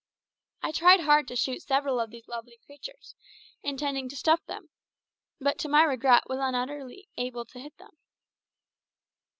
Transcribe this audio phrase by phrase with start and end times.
[0.63, 3.13] I tried hard to shoot several of these lovely creatures,
[3.61, 4.71] intending to stuff them,
[5.39, 7.95] but, to my regret, was utterly unable to hit them.